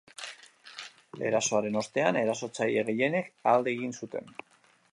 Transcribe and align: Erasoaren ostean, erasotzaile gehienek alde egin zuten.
Erasoaren 1.27 1.77
ostean, 1.81 2.17
erasotzaile 2.21 2.85
gehienek 2.89 3.29
alde 3.53 3.75
egin 3.77 3.95
zuten. 4.01 4.33